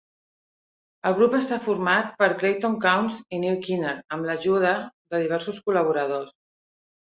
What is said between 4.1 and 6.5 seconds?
amb l'ajude de diversos col·laboradors.